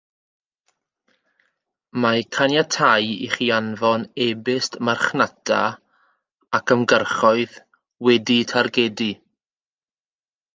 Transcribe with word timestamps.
Mae'n 2.05 2.23
caniatáu 2.37 3.11
i 3.27 3.29
chi 3.33 3.49
anfon 3.57 4.05
e-byst 4.25 4.79
marchnata 4.89 5.59
ac 6.61 6.75
ymgyrchoedd 6.77 7.61
wedi'u 8.09 8.49
targedu 8.55 9.11